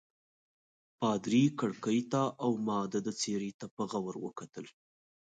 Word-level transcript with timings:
پادري 0.99 1.43
کړکۍ 1.59 1.99
ته 2.11 2.21
او 2.43 2.51
ما 2.67 2.79
د 2.93 2.95
ده 3.05 3.11
څېرې 3.21 3.51
ته 3.59 3.65
په 3.75 3.83
غور 3.91 4.15
وکتل. 4.25 4.65